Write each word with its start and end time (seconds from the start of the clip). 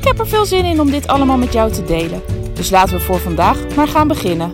Ik 0.00 0.06
heb 0.06 0.18
er 0.18 0.28
veel 0.28 0.46
zin 0.46 0.64
in 0.64 0.80
om 0.80 0.90
dit 0.90 1.06
allemaal 1.06 1.36
met 1.36 1.52
jou 1.52 1.72
te 1.72 1.84
delen. 1.84 2.22
Dus 2.54 2.70
laten 2.70 2.96
we 2.96 3.00
voor 3.00 3.18
vandaag 3.18 3.76
maar 3.76 3.88
gaan 3.88 4.08
beginnen. 4.08 4.52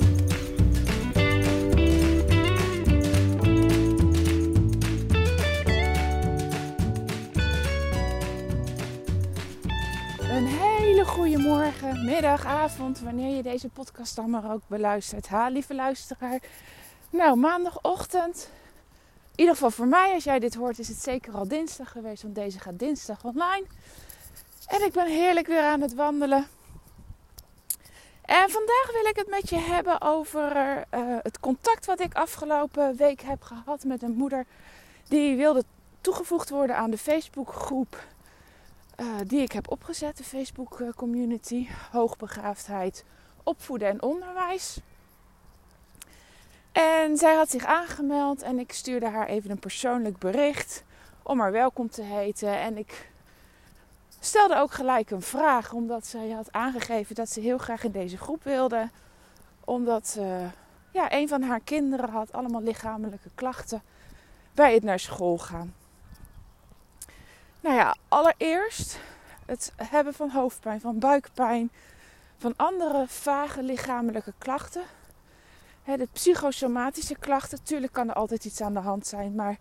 Een 10.19 10.47
hele 10.47 11.05
goede 11.05 11.39
morgen, 11.39 12.05
middag, 12.05 12.47
avond, 12.47 13.01
wanneer 13.01 13.37
je 13.37 13.43
deze 13.43 13.69
podcast 13.69 14.17
dan 14.17 14.31
maar 14.31 14.53
ook 14.53 14.63
beluistert. 14.67 15.29
Ha, 15.29 15.49
lieve 15.49 15.75
luisteraar. 15.75 16.41
Nou, 17.11 17.37
maandagochtend. 17.37 18.51
In 19.31 19.41
ieder 19.41 19.55
geval 19.55 19.71
voor 19.71 19.89
mij, 19.89 20.13
als 20.15 20.25
jij 20.25 20.39
dit 20.39 20.55
hoort, 20.55 20.79
is 20.79 20.89
het 20.89 21.03
zeker 21.03 21.33
al 21.33 21.49
dinsdag 21.49 21.91
geweest, 21.91 22.23
want 22.23 22.35
deze 22.35 22.59
gaat 22.59 22.79
dinsdag 22.79 23.25
online. 23.25 23.65
En 24.67 24.85
ik 24.85 24.93
ben 24.93 25.07
heerlijk 25.07 25.47
weer 25.47 25.63
aan 25.63 25.81
het 25.81 25.95
wandelen. 25.95 26.47
En 28.23 28.51
vandaag 28.51 28.91
wil 28.93 29.05
ik 29.05 29.17
het 29.17 29.29
met 29.29 29.49
je 29.49 29.57
hebben 29.57 30.01
over 30.01 30.57
uh, 30.57 30.83
het 31.23 31.41
contact 31.41 31.87
wat 31.87 32.01
ik 32.01 32.15
afgelopen 32.15 32.97
week 32.97 33.21
heb 33.21 33.43
gehad 33.43 33.85
met 33.85 34.03
een 34.03 34.15
moeder 34.17 34.47
die 35.09 35.37
wilde 35.37 35.65
toegevoegd 36.01 36.51
worden 36.51 36.77
aan 36.77 36.91
de 36.91 36.99
Facebookgroep 36.99 38.05
uh, 39.01 39.07
die 39.27 39.41
ik 39.41 39.53
heb 39.53 39.71
opgezet, 39.71 40.17
de 40.17 40.25
Facebook 40.25 40.83
community 40.97 41.69
Hoogbegaafdheid, 41.91 43.05
Opvoeden 43.43 43.89
en 43.89 44.03
Onderwijs. 44.03 44.81
En 46.73 47.17
zij 47.17 47.35
had 47.35 47.51
zich 47.51 47.65
aangemeld 47.65 48.43
en 48.43 48.59
ik 48.59 48.73
stuurde 48.73 49.09
haar 49.09 49.27
even 49.27 49.51
een 49.51 49.59
persoonlijk 49.59 50.19
bericht 50.19 50.85
om 51.23 51.41
haar 51.41 51.53
welkom 51.53 51.91
te 51.91 52.03
heten. 52.03 52.59
En 52.59 52.77
ik 52.77 53.11
stelde 54.21 54.57
ook 54.57 54.73
gelijk 54.73 55.11
een 55.11 55.23
vraag, 55.23 55.73
omdat 55.73 56.07
zij 56.07 56.31
had 56.31 56.53
aangegeven 56.53 57.15
dat 57.15 57.31
ze 57.31 57.41
heel 57.41 57.59
graag 57.59 57.85
in 57.85 57.91
deze 57.91 58.17
groep 58.17 58.45
wilde. 58.45 58.91
Omdat 59.65 60.17
uh, 60.19 60.47
ja, 60.91 61.13
een 61.13 61.29
van 61.29 61.43
haar 61.43 61.61
kinderen 61.61 62.09
had 62.09 62.33
allemaal 62.33 62.63
lichamelijke 62.63 63.31
klachten 63.35 63.83
bij 64.55 64.75
het 64.75 64.83
naar 64.83 64.99
school 64.99 65.39
gaan. 65.39 65.75
Nou 67.61 67.77
ja, 67.77 67.97
allereerst 68.09 68.99
het 69.47 69.73
hebben 69.77 70.15
van 70.15 70.31
hoofdpijn, 70.31 70.81
van 70.81 70.99
buikpijn, 70.99 71.71
van 72.39 72.53
andere 72.57 73.05
vage 73.09 73.63
lichamelijke 73.63 74.33
klachten. 74.39 74.83
de 75.85 76.09
psychosomatische 76.13 77.17
klachten, 77.19 77.59
natuurlijk 77.59 77.93
kan 77.93 78.09
er 78.09 78.15
altijd 78.15 78.45
iets 78.45 78.61
aan 78.61 78.75
de 78.75 78.81
hand 78.81 79.07
zijn, 79.07 79.35
maar 79.35 79.59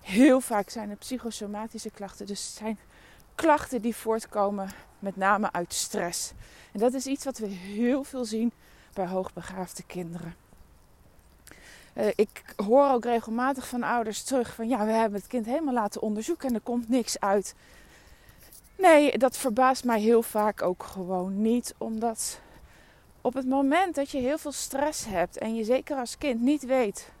heel 0.00 0.40
vaak 0.40 0.70
zijn 0.70 0.90
het 0.90 0.98
psychosomatische 0.98 1.90
klachten. 1.90 2.26
Dus 2.26 2.46
het 2.46 2.56
zijn 2.56 2.78
klachten 3.34 3.82
die 3.82 3.96
voortkomen 3.96 4.70
met 4.98 5.16
name 5.16 5.52
uit 5.52 5.72
stress. 5.74 6.32
En 6.72 6.80
dat 6.80 6.94
is 6.94 7.06
iets 7.06 7.24
wat 7.24 7.38
we 7.38 7.46
heel 7.46 8.04
veel 8.04 8.24
zien 8.24 8.52
bij 8.92 9.06
hoogbegaafde 9.06 9.82
kinderen. 9.82 10.34
Uh, 11.94 12.06
ik 12.14 12.54
hoor 12.56 12.90
ook 12.90 13.04
regelmatig 13.04 13.68
van 13.68 13.82
ouders 13.82 14.22
terug 14.22 14.54
van 14.54 14.68
ja, 14.68 14.86
we 14.86 14.92
hebben 14.92 15.18
het 15.18 15.28
kind 15.28 15.46
helemaal 15.46 15.74
laten 15.74 16.00
onderzoeken 16.00 16.48
en 16.48 16.54
er 16.54 16.60
komt 16.60 16.88
niks 16.88 17.20
uit. 17.20 17.54
Nee, 18.76 19.18
dat 19.18 19.36
verbaast 19.36 19.84
mij 19.84 20.00
heel 20.00 20.22
vaak 20.22 20.62
ook 20.62 20.82
gewoon 20.82 21.42
niet, 21.42 21.74
omdat 21.78 22.40
op 23.20 23.34
het 23.34 23.46
moment 23.46 23.94
dat 23.94 24.10
je 24.10 24.18
heel 24.18 24.38
veel 24.38 24.52
stress 24.52 25.04
hebt 25.04 25.38
en 25.38 25.54
je 25.54 25.64
zeker 25.64 25.96
als 25.96 26.18
kind 26.18 26.40
niet 26.40 26.64
weet 26.66 27.12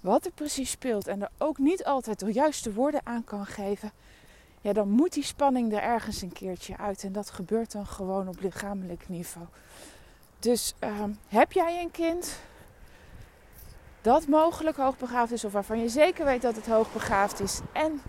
wat 0.00 0.24
er 0.24 0.32
precies 0.32 0.70
speelt 0.70 1.08
en 1.08 1.22
er 1.22 1.30
ook 1.38 1.58
niet 1.58 1.84
altijd 1.84 2.18
de 2.18 2.32
juiste 2.32 2.72
woorden 2.72 3.00
aan 3.04 3.24
kan 3.24 3.46
geven, 3.46 3.92
ja, 4.62 4.72
dan 4.72 4.88
moet 4.88 5.12
die 5.12 5.24
spanning 5.24 5.72
er 5.72 5.82
ergens 5.82 6.22
een 6.22 6.32
keertje 6.32 6.76
uit. 6.76 7.04
En 7.04 7.12
dat 7.12 7.30
gebeurt 7.30 7.72
dan 7.72 7.86
gewoon 7.86 8.28
op 8.28 8.40
lichamelijk 8.40 9.08
niveau. 9.08 9.46
Dus 10.38 10.74
uh, 10.80 11.04
heb 11.28 11.52
jij 11.52 11.82
een 11.82 11.90
kind 11.90 12.40
dat 14.00 14.26
mogelijk 14.26 14.76
hoogbegaafd 14.76 15.32
is, 15.32 15.44
of 15.44 15.52
waarvan 15.52 15.80
je 15.80 15.88
zeker 15.88 16.24
weet 16.24 16.42
dat 16.42 16.56
het 16.56 16.66
hoogbegaafd 16.66 17.40
is, 17.40 17.60
en 17.72 18.02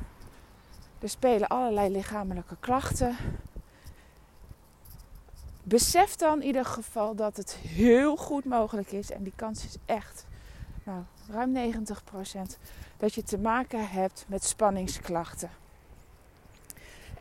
er 0.99 1.09
spelen 1.09 1.47
allerlei 1.47 1.91
lichamelijke 1.91 2.57
klachten. 2.59 3.15
Besef 5.63 6.15
dan 6.15 6.41
in 6.41 6.47
ieder 6.47 6.65
geval 6.65 7.15
dat 7.15 7.37
het 7.37 7.53
heel 7.53 8.15
goed 8.15 8.45
mogelijk 8.45 8.91
is, 8.91 9.11
en 9.11 9.23
die 9.23 9.33
kans 9.35 9.65
is 9.65 9.77
echt 9.85 10.25
nou, 10.83 11.03
ruim 11.29 11.73
90%, 11.73 12.39
dat 12.97 13.13
je 13.13 13.23
te 13.23 13.37
maken 13.37 13.89
hebt 13.89 14.25
met 14.27 14.43
spanningsklachten. 14.43 15.49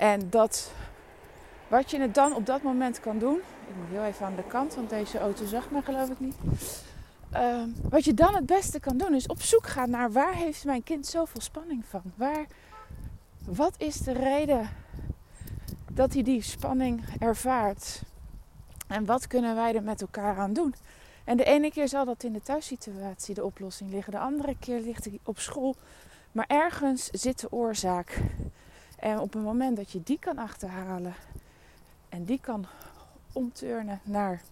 En 0.02 0.30
dat 0.30 0.72
wat 1.68 1.90
je 1.90 2.00
het 2.00 2.14
dan 2.14 2.34
op 2.34 2.46
dat 2.46 2.62
moment 2.62 3.00
kan 3.00 3.18
doen. 3.18 3.36
Ik 3.68 3.76
moet 3.76 3.88
heel 3.90 4.04
even 4.04 4.26
aan 4.26 4.36
de 4.36 4.46
kant, 4.46 4.74
want 4.74 4.90
deze 4.90 5.18
auto 5.18 5.46
zag 5.46 5.70
me 5.70 5.82
geloof 5.82 6.08
ik 6.08 6.20
niet. 6.20 6.34
Uh, 7.34 7.62
wat 7.90 8.04
je 8.04 8.14
dan 8.14 8.34
het 8.34 8.46
beste 8.46 8.80
kan 8.80 8.96
doen 8.96 9.14
is 9.14 9.26
op 9.26 9.42
zoek 9.42 9.66
gaan 9.66 9.90
naar 9.90 10.12
waar 10.12 10.34
heeft 10.34 10.64
mijn 10.64 10.82
kind 10.82 11.06
zoveel 11.06 11.40
spanning 11.40 11.84
van? 11.84 12.02
Waar, 12.14 12.46
wat 13.44 13.74
is 13.78 13.96
de 13.96 14.12
reden 14.12 14.68
dat 15.92 16.12
hij 16.12 16.22
die 16.22 16.42
spanning 16.42 17.04
ervaart? 17.18 18.02
En 18.86 19.04
wat 19.04 19.26
kunnen 19.26 19.54
wij 19.54 19.74
er 19.74 19.82
met 19.82 20.00
elkaar 20.00 20.38
aan 20.38 20.52
doen? 20.52 20.74
En 21.24 21.36
de 21.36 21.44
ene 21.44 21.70
keer 21.70 21.88
zal 21.88 22.04
dat 22.04 22.22
in 22.22 22.32
de 22.32 22.42
thuissituatie 22.42 23.34
de 23.34 23.44
oplossing 23.44 23.90
liggen. 23.90 24.12
De 24.12 24.18
andere 24.18 24.56
keer 24.58 24.80
ligt 24.80 25.04
hij 25.04 25.18
op 25.24 25.38
school. 25.38 25.74
Maar 26.32 26.46
ergens 26.48 27.06
zit 27.06 27.40
de 27.40 27.52
oorzaak. 27.52 28.20
En 29.02 29.18
op 29.18 29.32
het 29.32 29.42
moment 29.42 29.76
dat 29.76 29.90
je 29.90 30.02
die 30.02 30.18
kan 30.18 30.38
achterhalen 30.38 31.14
en 32.08 32.24
die 32.24 32.40
kan 32.40 32.66
omturnen 33.32 34.00
naar 34.02 34.42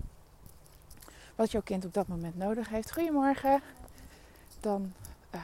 wat 1.35 1.51
jouw 1.51 1.61
kind 1.61 1.85
op 1.85 1.95
dat 1.95 2.09
moment 2.09 2.37
nodig 2.37 2.69
heeft. 2.69 2.93
Goedemorgen. 2.93 3.61
Dan, 4.61 4.93
uh, 5.35 5.41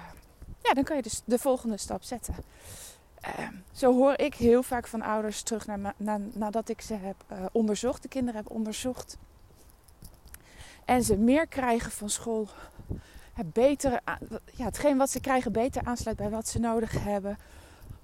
ja, 0.63 0.75
dan 0.75 0.85
kan 0.85 0.97
je 0.97 1.03
dus 1.03 1.23
de 1.25 1.39
volgende 1.39 1.77
stap 1.77 2.03
zetten. 2.03 2.35
Uh, 3.27 3.49
zo 3.73 3.95
hoor 3.95 4.19
ik 4.19 4.35
heel 4.35 4.63
vaak 4.63 4.87
van 4.87 5.03
ouders 5.03 5.43
terug 5.43 5.67
na, 5.67 5.95
na, 5.97 6.21
nadat 6.33 6.69
ik 6.69 6.81
ze 6.81 6.95
heb 6.95 7.17
uh, 7.33 7.45
onderzocht, 7.53 8.03
de 8.03 8.09
kinderen 8.09 8.41
heb 8.41 8.51
onderzocht. 8.51 9.17
En 10.85 11.03
ze 11.03 11.17
meer 11.17 11.47
krijgen 11.47 11.91
van 11.91 12.11
school. 12.11 12.49
Het 13.33 13.53
betere, 13.53 14.01
ja, 14.53 14.65
hetgeen 14.65 14.97
wat 14.97 15.11
ze 15.11 15.21
krijgen 15.21 15.53
beter 15.53 15.85
aansluit 15.85 16.17
bij 16.17 16.31
wat 16.31 16.49
ze 16.49 16.59
nodig 16.59 17.05
hebben. 17.05 17.39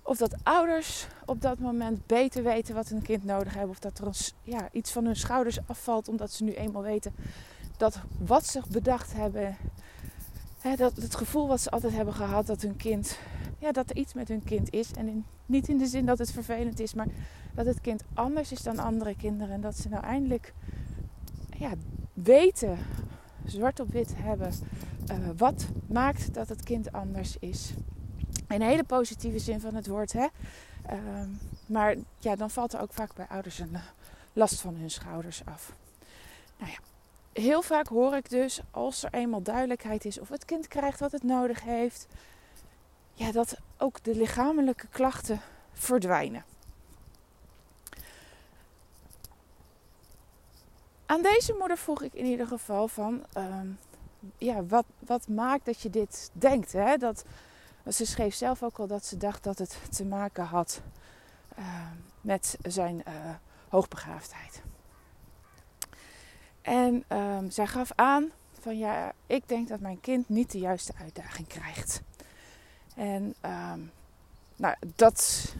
Of 0.02 0.16
dat 0.16 0.36
ouders 0.42 1.06
op 1.26 1.42
dat 1.42 1.58
moment 1.58 2.06
beter 2.06 2.42
weten 2.42 2.74
wat 2.74 2.88
hun 2.88 3.02
kind 3.02 3.24
nodig 3.24 3.54
heeft. 3.54 3.68
Of 3.68 3.78
dat 3.78 3.98
er 3.98 4.32
ja, 4.42 4.68
iets 4.72 4.92
van 4.92 5.04
hun 5.04 5.16
schouders 5.16 5.58
afvalt 5.66 6.08
omdat 6.08 6.32
ze 6.32 6.44
nu 6.44 6.52
eenmaal 6.52 6.82
weten 6.82 7.14
dat 7.76 7.98
wat 8.18 8.46
ze 8.46 8.60
bedacht 8.70 9.12
hebben. 9.12 9.56
Hè, 10.60 10.76
dat 10.76 10.96
het 10.96 11.14
gevoel 11.14 11.48
wat 11.48 11.60
ze 11.60 11.70
altijd 11.70 11.92
hebben 11.92 12.14
gehad 12.14 12.46
dat 12.46 12.62
hun 12.62 12.76
kind. 12.76 13.18
Ja, 13.58 13.72
dat 13.72 13.90
er 13.90 13.96
iets 13.96 14.14
met 14.14 14.28
hun 14.28 14.44
kind 14.44 14.72
is. 14.72 14.92
En 14.92 15.24
niet 15.46 15.68
in 15.68 15.78
de 15.78 15.86
zin 15.86 16.06
dat 16.06 16.18
het 16.18 16.30
vervelend 16.30 16.80
is, 16.80 16.94
maar 16.94 17.06
dat 17.54 17.66
het 17.66 17.80
kind 17.80 18.02
anders 18.14 18.52
is 18.52 18.62
dan 18.62 18.78
andere 18.78 19.16
kinderen. 19.16 19.54
En 19.54 19.60
dat 19.60 19.76
ze 19.76 19.88
nou 19.88 20.04
eindelijk 20.04 20.54
ja, 21.58 21.72
weten, 22.12 22.78
zwart 23.44 23.80
op 23.80 23.92
wit 23.92 24.12
hebben, 24.16 24.52
uh, 25.10 25.16
wat 25.36 25.66
maakt 25.86 26.34
dat 26.34 26.48
het 26.48 26.62
kind 26.62 26.92
anders 26.92 27.36
is. 27.38 27.72
In 28.52 28.60
hele 28.60 28.84
positieve 28.84 29.38
zin 29.38 29.60
van 29.60 29.74
het 29.74 29.86
woord. 29.86 30.12
Hè? 30.12 30.26
Uh, 30.90 30.98
maar 31.66 31.96
ja, 32.18 32.36
dan 32.36 32.50
valt 32.50 32.72
er 32.72 32.80
ook 32.80 32.92
vaak 32.92 33.14
bij 33.14 33.26
ouders 33.28 33.58
een 33.58 33.76
last 34.32 34.60
van 34.60 34.74
hun 34.74 34.90
schouders 34.90 35.42
af. 35.44 35.72
Nou 36.56 36.70
ja, 36.70 36.78
heel 37.40 37.62
vaak 37.62 37.86
hoor 37.86 38.16
ik 38.16 38.30
dus 38.30 38.60
als 38.70 39.02
er 39.02 39.14
eenmaal 39.14 39.42
duidelijkheid 39.42 40.04
is 40.04 40.20
of 40.20 40.28
het 40.28 40.44
kind 40.44 40.68
krijgt 40.68 41.00
wat 41.00 41.12
het 41.12 41.22
nodig 41.22 41.62
heeft, 41.62 42.06
ja, 43.14 43.32
dat 43.32 43.56
ook 43.78 44.04
de 44.04 44.14
lichamelijke 44.14 44.86
klachten 44.86 45.40
verdwijnen. 45.72 46.44
Aan 51.06 51.22
deze 51.22 51.54
moeder 51.58 51.78
vroeg 51.78 52.02
ik 52.02 52.12
in 52.12 52.24
ieder 52.24 52.46
geval 52.46 52.88
van, 52.88 53.24
uh, 53.36 53.60
ja, 54.38 54.64
wat, 54.64 54.84
wat 54.98 55.28
maakt 55.28 55.64
dat 55.64 55.80
je 55.80 55.90
dit 55.90 56.30
denkt? 56.32 56.72
Hè? 56.72 56.96
Dat, 56.96 57.24
ze 57.88 58.06
schreef 58.06 58.34
zelf 58.34 58.62
ook 58.62 58.78
al 58.78 58.86
dat 58.86 59.04
ze 59.04 59.16
dacht 59.16 59.44
dat 59.44 59.58
het 59.58 59.78
te 59.90 60.04
maken 60.04 60.44
had 60.44 60.82
uh, 61.58 61.64
met 62.20 62.58
zijn 62.62 63.02
uh, 63.08 63.14
hoogbegaafdheid. 63.68 64.62
En 66.62 67.04
um, 67.08 67.50
zij 67.50 67.66
gaf 67.66 67.92
aan 67.94 68.30
van 68.60 68.78
ja, 68.78 69.12
ik 69.26 69.48
denk 69.48 69.68
dat 69.68 69.80
mijn 69.80 70.00
kind 70.00 70.28
niet 70.28 70.50
de 70.50 70.58
juiste 70.58 70.92
uitdaging 71.00 71.48
krijgt. 71.48 72.02
En 72.94 73.34
um, 73.44 73.90
nou, 74.56 74.74
dat 74.96 75.52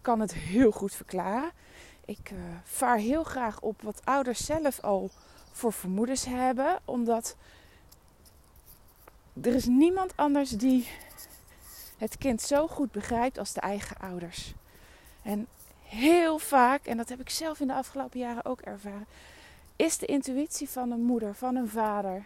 kan 0.00 0.20
het 0.20 0.34
heel 0.34 0.70
goed 0.70 0.94
verklaren. 0.94 1.50
Ik 2.04 2.30
uh, 2.30 2.38
vaar 2.64 2.96
heel 2.96 3.24
graag 3.24 3.60
op 3.60 3.82
wat 3.82 4.00
ouders 4.04 4.44
zelf 4.44 4.80
al 4.80 5.10
voor 5.52 5.72
vermoedens 5.72 6.24
hebben, 6.24 6.80
omdat 6.84 7.36
er 9.42 9.54
is 9.54 9.66
niemand 9.66 10.16
anders 10.16 10.50
die 10.50 10.88
het 12.02 12.18
kind 12.18 12.40
zo 12.40 12.68
goed 12.68 12.92
begrijpt 12.92 13.38
als 13.38 13.52
de 13.52 13.60
eigen 13.60 13.96
ouders. 13.96 14.54
En 15.22 15.46
heel 15.82 16.38
vaak, 16.38 16.86
en 16.86 16.96
dat 16.96 17.08
heb 17.08 17.20
ik 17.20 17.30
zelf 17.30 17.60
in 17.60 17.66
de 17.66 17.74
afgelopen 17.74 18.20
jaren 18.20 18.44
ook 18.44 18.60
ervaren, 18.60 19.06
is 19.76 19.98
de 19.98 20.06
intuïtie 20.06 20.68
van 20.68 20.90
een 20.90 21.02
moeder, 21.02 21.34
van 21.34 21.56
een 21.56 21.68
vader, 21.68 22.24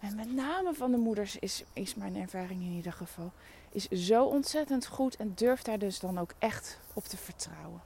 en 0.00 0.16
met 0.16 0.34
name 0.34 0.74
van 0.74 0.90
de 0.90 0.96
moeders 0.96 1.38
is, 1.38 1.64
is 1.72 1.94
mijn 1.94 2.16
ervaring 2.16 2.62
in 2.62 2.72
ieder 2.72 2.92
geval, 2.92 3.32
is 3.70 3.88
zo 3.88 4.24
ontzettend 4.24 4.86
goed 4.86 5.16
en 5.16 5.32
durft 5.34 5.64
daar 5.64 5.78
dus 5.78 6.00
dan 6.00 6.18
ook 6.18 6.32
echt 6.38 6.78
op 6.92 7.04
te 7.04 7.16
vertrouwen. 7.16 7.80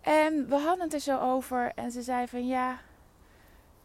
En 0.00 0.48
we 0.48 0.56
hadden 0.56 0.84
het 0.84 0.94
er 0.94 1.00
zo 1.00 1.18
over 1.18 1.72
en 1.74 1.90
ze 1.90 2.02
zei 2.02 2.28
van 2.28 2.46
ja, 2.46 2.80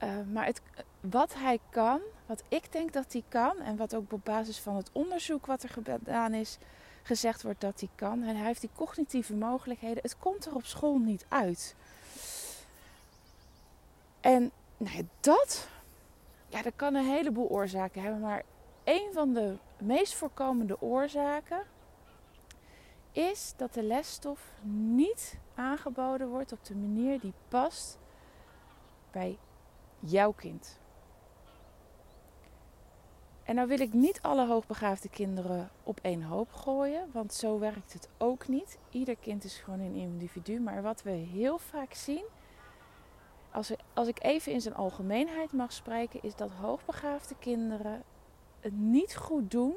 uh, 0.03 0.33
maar 0.33 0.45
het, 0.45 0.61
wat 0.99 1.33
hij 1.33 1.59
kan, 1.69 1.99
wat 2.25 2.43
ik 2.47 2.71
denk 2.71 2.93
dat 2.93 3.13
hij 3.13 3.23
kan 3.27 3.59
en 3.59 3.77
wat 3.77 3.95
ook 3.95 4.13
op 4.13 4.23
basis 4.23 4.59
van 4.59 4.75
het 4.75 4.89
onderzoek 4.91 5.45
wat 5.45 5.63
er 5.63 5.69
gedaan 5.69 6.33
is, 6.33 6.57
gezegd 7.03 7.43
wordt 7.43 7.61
dat 7.61 7.79
hij 7.79 7.89
kan. 7.95 8.23
En 8.23 8.35
hij 8.35 8.45
heeft 8.45 8.61
die 8.61 8.69
cognitieve 8.75 9.33
mogelijkheden. 9.33 10.03
Het 10.03 10.17
komt 10.17 10.45
er 10.45 10.55
op 10.55 10.65
school 10.65 10.97
niet 10.97 11.25
uit. 11.29 11.75
En 14.21 14.51
nou 14.77 15.07
dat, 15.19 15.67
ja, 16.47 16.61
dat 16.61 16.73
kan 16.75 16.95
een 16.95 17.05
heleboel 17.05 17.49
oorzaken 17.49 18.01
hebben. 18.01 18.21
Maar 18.21 18.43
een 18.83 19.09
van 19.13 19.33
de 19.33 19.57
meest 19.77 20.13
voorkomende 20.13 20.81
oorzaken 20.81 21.61
is 23.11 23.53
dat 23.57 23.73
de 23.73 23.83
lesstof 23.83 24.51
niet 24.71 25.37
aangeboden 25.55 26.27
wordt 26.27 26.51
op 26.51 26.65
de 26.65 26.75
manier 26.75 27.19
die 27.19 27.33
past 27.47 27.97
bij 29.11 29.37
jouw 30.05 30.31
kind. 30.31 30.81
En 33.43 33.55
nou 33.55 33.67
wil 33.67 33.79
ik 33.79 33.93
niet 33.93 34.21
alle 34.21 34.47
hoogbegaafde 34.47 35.09
kinderen 35.09 35.69
op 35.83 35.99
één 36.01 36.23
hoop 36.23 36.53
gooien, 36.53 37.09
want 37.11 37.33
zo 37.33 37.59
werkt 37.59 37.93
het 37.93 38.09
ook 38.17 38.47
niet. 38.47 38.77
Ieder 38.89 39.15
kind 39.15 39.43
is 39.43 39.57
gewoon 39.57 39.79
een 39.79 39.95
individu. 39.95 40.59
Maar 40.59 40.81
wat 40.81 41.03
we 41.03 41.11
heel 41.11 41.57
vaak 41.57 41.93
zien, 41.93 42.23
als, 43.51 43.71
als 43.93 44.07
ik 44.07 44.23
even 44.23 44.51
in 44.51 44.61
zijn 44.61 44.75
algemeenheid 44.75 45.51
mag 45.51 45.73
spreken, 45.73 46.21
is 46.23 46.35
dat 46.35 46.51
hoogbegaafde 46.51 47.35
kinderen 47.39 48.03
het 48.59 48.77
niet 48.77 49.15
goed 49.15 49.51
doen 49.51 49.75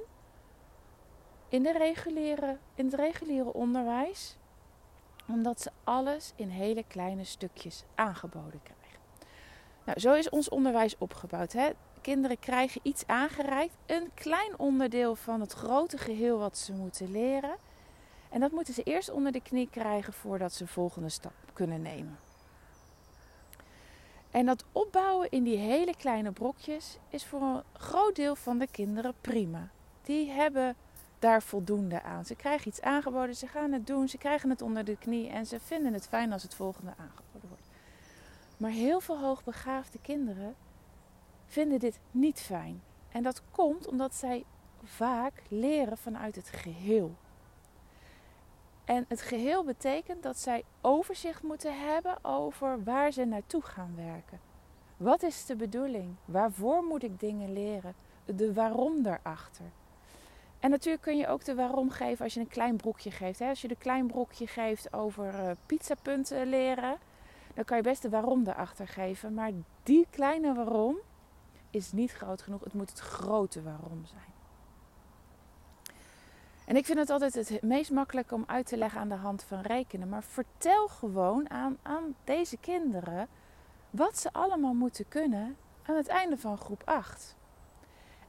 in, 1.48 1.62
de 1.62 1.72
reguliere, 1.72 2.58
in 2.74 2.84
het 2.84 2.94
reguliere 2.94 3.52
onderwijs, 3.52 4.36
omdat 5.28 5.60
ze 5.60 5.70
alles 5.84 6.32
in 6.36 6.48
hele 6.48 6.84
kleine 6.88 7.24
stukjes 7.24 7.84
aangeboden 7.94 8.60
krijgen. 8.62 8.75
Nou, 9.86 10.00
zo 10.00 10.12
is 10.12 10.28
ons 10.28 10.48
onderwijs 10.48 10.98
opgebouwd. 10.98 11.52
Hè? 11.52 11.70
Kinderen 12.00 12.38
krijgen 12.38 12.80
iets 12.82 13.06
aangereikt, 13.06 13.74
een 13.86 14.10
klein 14.14 14.58
onderdeel 14.58 15.14
van 15.14 15.40
het 15.40 15.52
grote 15.52 15.98
geheel 15.98 16.38
wat 16.38 16.58
ze 16.58 16.72
moeten 16.72 17.10
leren. 17.10 17.56
En 18.28 18.40
dat 18.40 18.50
moeten 18.50 18.74
ze 18.74 18.82
eerst 18.82 19.10
onder 19.10 19.32
de 19.32 19.42
knie 19.42 19.68
krijgen 19.70 20.12
voordat 20.12 20.52
ze 20.52 20.64
de 20.64 20.70
volgende 20.70 21.08
stap 21.08 21.32
kunnen 21.52 21.82
nemen. 21.82 22.18
En 24.30 24.46
dat 24.46 24.64
opbouwen 24.72 25.30
in 25.30 25.42
die 25.42 25.56
hele 25.56 25.96
kleine 25.96 26.32
brokjes 26.32 26.98
is 27.08 27.24
voor 27.24 27.42
een 27.42 27.62
groot 27.72 28.16
deel 28.16 28.36
van 28.36 28.58
de 28.58 28.66
kinderen 28.70 29.14
prima. 29.20 29.68
Die 30.02 30.30
hebben 30.30 30.76
daar 31.18 31.42
voldoende 31.42 32.02
aan. 32.02 32.24
Ze 32.24 32.34
krijgen 32.34 32.68
iets 32.68 32.80
aangeboden, 32.80 33.36
ze 33.36 33.46
gaan 33.46 33.72
het 33.72 33.86
doen, 33.86 34.08
ze 34.08 34.18
krijgen 34.18 34.50
het 34.50 34.62
onder 34.62 34.84
de 34.84 34.96
knie 34.96 35.28
en 35.28 35.46
ze 35.46 35.60
vinden 35.60 35.92
het 35.92 36.06
fijn 36.06 36.32
als 36.32 36.42
het 36.42 36.54
volgende 36.54 36.90
aangeboden. 36.90 37.25
Maar 38.56 38.70
heel 38.70 39.00
veel 39.00 39.18
hoogbegaafde 39.18 39.98
kinderen 40.02 40.54
vinden 41.46 41.78
dit 41.78 41.98
niet 42.10 42.40
fijn. 42.40 42.82
En 43.08 43.22
dat 43.22 43.42
komt 43.50 43.86
omdat 43.86 44.14
zij 44.14 44.44
vaak 44.84 45.42
leren 45.48 45.98
vanuit 45.98 46.36
het 46.36 46.48
geheel. 46.48 47.14
En 48.84 49.04
het 49.08 49.20
geheel 49.20 49.64
betekent 49.64 50.22
dat 50.22 50.38
zij 50.38 50.64
overzicht 50.80 51.42
moeten 51.42 51.88
hebben 51.88 52.24
over 52.24 52.84
waar 52.84 53.12
ze 53.12 53.24
naartoe 53.24 53.62
gaan 53.62 53.92
werken. 53.96 54.40
Wat 54.96 55.22
is 55.22 55.46
de 55.46 55.56
bedoeling? 55.56 56.14
Waarvoor 56.24 56.82
moet 56.82 57.02
ik 57.02 57.20
dingen 57.20 57.52
leren? 57.52 57.94
De 58.24 58.52
waarom 58.52 59.06
erachter. 59.06 59.64
En 60.60 60.70
natuurlijk 60.70 61.02
kun 61.02 61.16
je 61.16 61.28
ook 61.28 61.44
de 61.44 61.54
waarom 61.54 61.90
geven 61.90 62.24
als 62.24 62.34
je 62.34 62.40
een 62.40 62.48
klein 62.48 62.76
broekje 62.76 63.10
geeft. 63.10 63.40
Als 63.40 63.60
je 63.60 63.70
een 63.70 63.78
klein 63.78 64.06
broekje 64.06 64.46
geeft 64.46 64.92
over 64.92 65.34
uh, 65.34 65.50
pizzapunten 65.66 66.46
leren, 66.46 66.98
dan 67.56 67.64
kan 67.64 67.76
je 67.76 67.82
best 67.82 68.02
de 68.02 68.08
waarom 68.08 68.46
erachter 68.46 68.88
geven. 68.88 69.34
Maar 69.34 69.50
die 69.82 70.06
kleine 70.10 70.54
waarom 70.54 70.96
is 71.70 71.92
niet 71.92 72.12
groot 72.12 72.42
genoeg. 72.42 72.64
Het 72.64 72.72
moet 72.72 72.90
het 72.90 72.98
grote 72.98 73.62
waarom 73.62 74.04
zijn. 74.04 74.34
En 76.64 76.76
ik 76.76 76.84
vind 76.84 76.98
het 76.98 77.10
altijd 77.10 77.34
het 77.34 77.62
meest 77.62 77.90
makkelijk 77.90 78.32
om 78.32 78.44
uit 78.46 78.66
te 78.66 78.76
leggen 78.76 79.00
aan 79.00 79.08
de 79.08 79.14
hand 79.14 79.42
van 79.42 79.60
rekenen. 79.60 80.08
Maar 80.08 80.22
vertel 80.22 80.88
gewoon 80.88 81.50
aan, 81.50 81.78
aan 81.82 82.14
deze 82.24 82.56
kinderen 82.56 83.28
wat 83.90 84.18
ze 84.18 84.32
allemaal 84.32 84.74
moeten 84.74 85.08
kunnen 85.08 85.56
aan 85.82 85.96
het 85.96 86.08
einde 86.08 86.36
van 86.36 86.58
groep 86.58 86.82
8. 86.84 87.36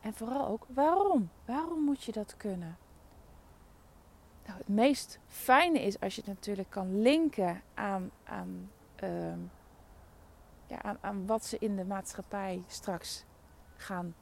En 0.01 0.13
vooral 0.13 0.47
ook 0.47 0.65
waarom. 0.68 1.29
Waarom 1.45 1.83
moet 1.83 2.03
je 2.03 2.12
dat 2.12 2.38
kunnen? 2.38 2.77
Nou, 4.45 4.57
het 4.59 4.68
meest 4.68 5.19
fijne 5.27 5.81
is 5.81 6.00
als 6.00 6.15
je 6.15 6.21
het 6.21 6.29
natuurlijk 6.29 6.69
kan 6.69 7.01
linken 7.01 7.62
aan, 7.74 8.12
aan, 8.24 8.71
uh, 9.04 9.10
ja, 10.68 10.82
aan, 10.82 10.98
aan 11.02 11.26
wat 11.26 11.46
ze 11.46 11.58
in 11.60 11.76
de 11.76 11.86
maatschappij 11.86 12.64
straks 12.68 13.26
gaan, 13.76 14.16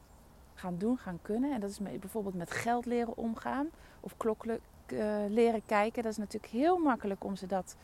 gaan 0.54 0.78
doen, 0.78 0.98
gaan 0.98 1.18
kunnen. 1.22 1.52
En 1.52 1.60
dat 1.60 1.70
is 1.70 1.78
bijvoorbeeld 1.78 2.34
met 2.34 2.50
geld 2.50 2.86
leren 2.86 3.16
omgaan 3.16 3.68
of 4.00 4.16
klokkelijk 4.16 4.62
uh, 4.92 5.16
leren 5.28 5.62
kijken. 5.66 6.02
Dat 6.02 6.12
is 6.12 6.18
natuurlijk 6.18 6.52
heel 6.52 6.78
makkelijk 6.78 7.24
om 7.24 7.36
ze 7.36 7.46
dat 7.46 7.76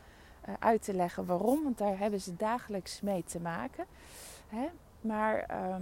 uh, 0.47 0.53
uit 0.59 0.81
te 0.81 0.93
leggen. 0.93 1.25
Waarom? 1.25 1.63
Want 1.63 1.77
daar 1.77 1.97
hebben 1.97 2.21
ze 2.21 2.35
dagelijks 2.35 3.01
mee 3.01 3.23
te 3.23 3.39
maken. 3.39 3.85
Hè? 4.47 4.69
Maar 5.01 5.45
uh, 5.51 5.75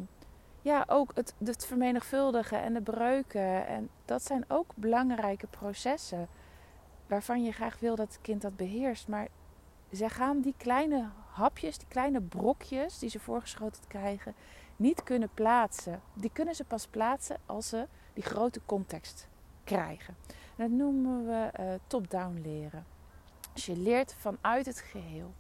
ja, 0.61 0.83
ook 0.87 1.11
het, 1.15 1.33
het 1.43 1.65
vermenigvuldigen 1.65 2.61
en 2.61 2.73
de 2.73 2.81
breuken. 2.81 3.67
En 3.67 3.89
dat 4.05 4.23
zijn 4.23 4.45
ook 4.47 4.71
belangrijke 4.75 5.47
processen. 5.47 6.27
Waarvan 7.07 7.43
je 7.43 7.51
graag 7.51 7.79
wil 7.79 7.95
dat 7.95 8.07
het 8.07 8.21
kind 8.21 8.41
dat 8.41 8.55
beheerst. 8.55 9.07
Maar 9.07 9.27
ze 9.93 10.09
gaan 10.09 10.41
die 10.41 10.53
kleine 10.57 11.09
hapjes, 11.31 11.77
die 11.77 11.87
kleine 11.87 12.21
brokjes 12.21 12.99
die 12.99 13.09
ze 13.09 13.19
voorgeschoten 13.19 13.81
krijgen, 13.87 14.35
niet 14.75 15.03
kunnen 15.03 15.29
plaatsen. 15.33 16.01
Die 16.13 16.29
kunnen 16.33 16.55
ze 16.55 16.63
pas 16.63 16.87
plaatsen 16.87 17.37
als 17.45 17.69
ze 17.69 17.87
die 18.13 18.23
grote 18.23 18.61
context 18.65 19.27
krijgen. 19.63 20.15
dat 20.55 20.69
noemen 20.69 21.25
we 21.25 21.51
uh, 21.59 21.73
top-down 21.87 22.41
leren. 22.43 22.85
Dus 23.53 23.65
je 23.65 23.77
leert 23.77 24.13
vanuit 24.13 24.65
het 24.65 24.79
geheel. 24.79 25.33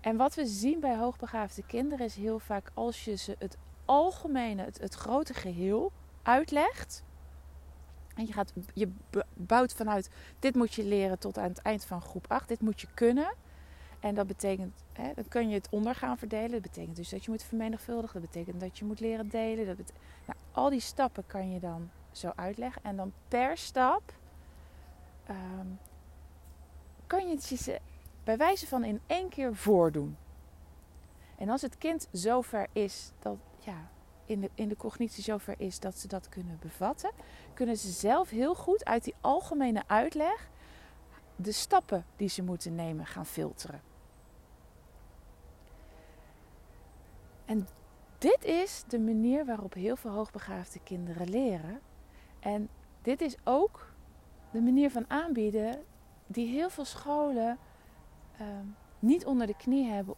En 0.00 0.16
wat 0.16 0.34
we 0.34 0.46
zien 0.46 0.80
bij 0.80 0.96
hoogbegaafde 0.96 1.62
kinderen 1.66 2.06
is 2.06 2.14
heel 2.14 2.38
vaak 2.38 2.70
als 2.74 3.04
je 3.04 3.16
ze 3.16 3.36
het 3.38 3.56
algemene, 3.84 4.62
het, 4.62 4.78
het 4.78 4.94
grote 4.94 5.34
geheel 5.34 5.92
uitlegt. 6.22 7.02
En 8.14 8.26
je, 8.26 8.32
gaat, 8.32 8.52
je 8.74 8.92
bouwt 9.34 9.74
vanuit 9.74 10.10
dit 10.38 10.54
moet 10.54 10.74
je 10.74 10.84
leren 10.84 11.18
tot 11.18 11.38
aan 11.38 11.48
het 11.48 11.58
eind 11.58 11.84
van 11.84 12.00
groep 12.00 12.24
8. 12.28 12.48
Dit 12.48 12.60
moet 12.60 12.80
je 12.80 12.86
kunnen. 12.94 13.34
En 14.02 14.14
dat 14.14 14.26
betekent, 14.26 14.84
hè, 14.92 15.12
dan 15.14 15.28
kun 15.28 15.48
je 15.48 15.54
het 15.54 15.68
onder 15.70 15.94
gaan 15.94 16.18
verdelen. 16.18 16.50
Dat 16.50 16.62
betekent 16.62 16.96
dus 16.96 17.08
dat 17.08 17.24
je 17.24 17.30
moet 17.30 17.42
vermenigvuldigen. 17.42 18.20
Dat 18.20 18.30
betekent 18.30 18.60
dat 18.60 18.78
je 18.78 18.84
moet 18.84 19.00
leren 19.00 19.28
delen. 19.28 19.66
Dat 19.66 19.92
nou, 20.26 20.38
al 20.52 20.70
die 20.70 20.80
stappen 20.80 21.26
kan 21.26 21.50
je 21.50 21.60
dan 21.60 21.90
zo 22.12 22.32
uitleggen. 22.34 22.82
En 22.84 22.96
dan 22.96 23.12
per 23.28 23.56
stap 23.56 24.12
um, 25.30 25.78
kan 27.06 27.28
je 27.28 27.34
het 27.34 27.80
bij 28.24 28.36
wijze 28.36 28.66
van 28.66 28.84
in 28.84 29.00
één 29.06 29.28
keer 29.28 29.56
voordoen. 29.56 30.16
En 31.38 31.48
als 31.48 31.62
het 31.62 31.78
kind 31.78 32.08
zover 32.12 32.66
is 32.72 33.12
dat, 33.18 33.36
ja, 33.58 33.90
in 34.24 34.40
de, 34.40 34.50
in 34.54 34.68
de 34.68 34.76
cognitie 34.76 35.22
zover 35.22 35.54
is 35.58 35.80
dat 35.80 35.98
ze 35.98 36.08
dat 36.08 36.28
kunnen 36.28 36.58
bevatten, 36.60 37.10
kunnen 37.54 37.76
ze 37.76 37.90
zelf 37.90 38.28
heel 38.28 38.54
goed 38.54 38.84
uit 38.84 39.04
die 39.04 39.14
algemene 39.20 39.82
uitleg 39.86 40.50
de 41.36 41.52
stappen 41.52 42.04
die 42.16 42.28
ze 42.28 42.42
moeten 42.42 42.74
nemen 42.74 43.06
gaan 43.06 43.26
filteren. 43.26 43.91
En 47.52 47.68
dit 48.18 48.44
is 48.44 48.84
de 48.88 48.98
manier 48.98 49.44
waarop 49.44 49.74
heel 49.74 49.96
veel 49.96 50.10
hoogbegaafde 50.10 50.80
kinderen 50.82 51.28
leren. 51.28 51.80
En 52.40 52.68
dit 53.02 53.20
is 53.20 53.36
ook 53.44 53.92
de 54.50 54.60
manier 54.60 54.90
van 54.90 55.04
aanbieden 55.08 55.84
die 56.26 56.48
heel 56.48 56.70
veel 56.70 56.84
scholen 56.84 57.58
ehm, 58.38 58.66
niet 58.98 59.26
onder 59.26 59.46
de 59.46 59.56
knie 59.56 59.86
hebben. 59.86 60.14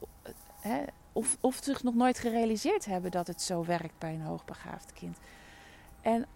Hè, 0.60 0.82
of, 1.12 1.36
of 1.40 1.58
zich 1.62 1.82
nog 1.82 1.94
nooit 1.94 2.18
gerealiseerd 2.18 2.84
hebben 2.84 3.10
dat 3.10 3.26
het 3.26 3.42
zo 3.42 3.64
werkt 3.64 3.98
bij 3.98 4.14
een 4.14 4.22
hoogbegaafd 4.22 4.92
kind. 4.92 5.18
En 6.00 6.26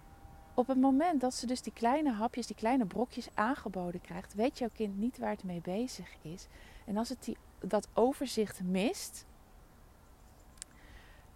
op 0.55 0.67
het 0.67 0.81
moment 0.81 1.21
dat 1.21 1.35
ze 1.35 1.47
dus 1.47 1.63
die 1.63 1.73
kleine 1.73 2.13
hapjes, 2.13 2.47
die 2.47 2.57
kleine 2.57 2.87
brokjes 2.87 3.29
aangeboden 3.35 4.01
krijgt, 4.01 4.35
weet 4.35 4.59
jouw 4.59 4.71
kind 4.73 4.99
niet 4.99 5.19
waar 5.19 5.31
het 5.31 5.45
mee 5.45 5.61
bezig 5.61 6.17
is. 6.23 6.47
En 6.87 6.97
als 6.97 7.09
het 7.09 7.25
die, 7.25 7.37
dat 7.59 7.89
overzicht 7.95 8.63
mist, 8.63 9.27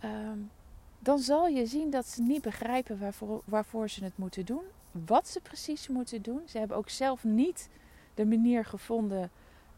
ehm, 0.02 0.38
dan 0.98 1.18
zal 1.18 1.46
je 1.46 1.66
zien 1.66 1.90
dat 1.90 2.06
ze 2.06 2.22
niet 2.22 2.42
begrijpen 2.42 2.98
waarvoor, 2.98 3.42
waarvoor 3.44 3.90
ze 3.90 4.04
het 4.04 4.16
moeten 4.16 4.44
doen, 4.44 4.62
wat 5.06 5.28
ze 5.28 5.40
precies 5.40 5.88
moeten 5.88 6.22
doen. 6.22 6.42
Ze 6.46 6.58
hebben 6.58 6.76
ook 6.76 6.88
zelf 6.88 7.24
niet 7.24 7.68
de 8.14 8.26
manier 8.26 8.64
gevonden 8.64 9.30